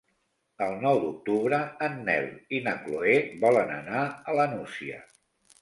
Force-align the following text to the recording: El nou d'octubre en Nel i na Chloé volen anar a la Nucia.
El 0.67 0.71
nou 0.85 1.01
d'octubre 1.03 1.59
en 1.89 1.99
Nel 2.09 2.25
i 2.55 2.63
na 2.69 2.75
Chloé 2.87 3.15
volen 3.45 3.73
anar 3.79 4.03
a 4.33 4.37
la 4.41 4.49
Nucia. 4.57 4.99